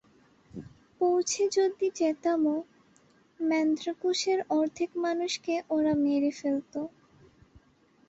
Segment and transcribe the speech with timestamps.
[1.01, 2.57] পৌঁছে যদি যেতামও,
[3.39, 6.73] ম্যান্দ্রাকোসের অর্ধেক মানুষকে ওরা মেরে ফেলত!